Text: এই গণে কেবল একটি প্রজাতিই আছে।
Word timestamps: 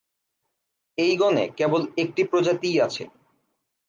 এই 0.97 1.13
গণে 1.17 1.45
কেবল 1.57 1.81
একটি 1.97 2.21
প্রজাতিই 2.23 2.77
আছে। 2.79 3.03